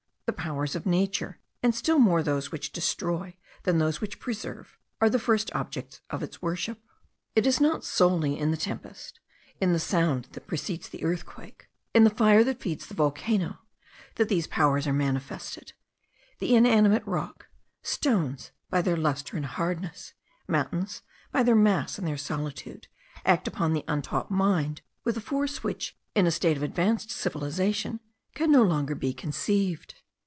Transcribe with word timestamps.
The 0.27 0.43
powers 0.45 0.77
of 0.77 0.85
nature, 0.85 1.39
and 1.61 1.75
still 1.75 1.99
more 1.99 2.23
those 2.23 2.53
which 2.53 2.71
destroy 2.71 3.35
than 3.63 3.79
those 3.79 3.99
which 3.99 4.17
preserve, 4.17 4.77
are 5.01 5.09
the 5.09 5.19
first 5.19 5.53
objects 5.53 5.99
of 6.09 6.23
its 6.23 6.41
worship. 6.41 6.79
It 7.35 7.45
is 7.45 7.59
not 7.59 7.83
solely 7.83 8.39
in 8.39 8.49
the 8.49 8.55
tempest, 8.55 9.19
in 9.59 9.73
the 9.73 9.79
sound 9.79 10.29
that 10.31 10.47
precedes 10.47 10.87
the 10.87 11.03
earthquake, 11.03 11.67
in 11.93 12.05
the 12.05 12.09
fire 12.09 12.45
that 12.45 12.61
feeds 12.61 12.85
the 12.87 12.93
volcano, 12.93 13.59
that 14.15 14.29
these 14.29 14.47
powers 14.47 14.87
are 14.87 14.93
manifested; 14.93 15.73
the 16.39 16.55
inanimate 16.55 17.05
rock; 17.05 17.49
stones, 17.83 18.51
by 18.69 18.81
their 18.81 18.95
lustre 18.95 19.35
and 19.35 19.45
hardness; 19.45 20.13
mountains, 20.47 21.01
by 21.33 21.43
their 21.43 21.57
mass 21.57 21.97
and 21.99 22.07
their 22.07 22.15
solitude; 22.17 22.87
act 23.25 23.49
upon 23.49 23.73
the 23.73 23.83
untaught 23.89 24.31
mind 24.31 24.81
with 25.03 25.17
a 25.17 25.21
force 25.21 25.61
which, 25.61 25.97
in 26.15 26.25
a 26.25 26.31
state 26.31 26.55
of 26.55 26.63
advanced 26.63 27.11
civilization, 27.11 27.99
can 28.33 28.49
no 28.49 28.63
longer 28.63 28.95
be 28.95 29.13
conceived. 29.13 29.95